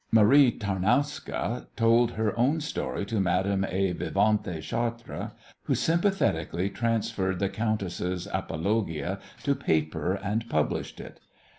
[0.11, 3.91] Marie Tarnowska told her own story to Madame A.
[3.93, 5.29] Vivanti Chartres,
[5.65, 11.19] who sympathetically transferred the countess's apologia to paper and published it.